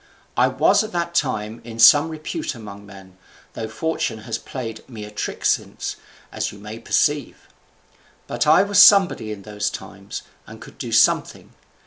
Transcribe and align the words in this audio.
I 0.35 0.47
was 0.47 0.83
at 0.83 0.93
that 0.93 1.13
time 1.13 1.61
in 1.63 1.77
some 1.77 2.09
repute 2.09 2.55
among 2.55 2.87
men, 2.87 3.19
though 3.53 3.67
fortune 3.67 4.21
has 4.21 4.39
played 4.39 4.83
me 4.89 5.05
a 5.05 5.11
trick 5.11 5.45
since, 5.45 5.95
as 6.31 6.51
you 6.51 6.57
may 6.57 6.79
perceive. 6.79 7.47
But 8.25 8.47
I 8.47 8.63
was 8.63 8.81
somebody 8.81 9.31
in 9.31 9.43
those 9.43 9.69
times, 9.69 10.23
and 10.47 10.59
could 10.59 10.79
do 10.79 10.91
something. 10.91 11.53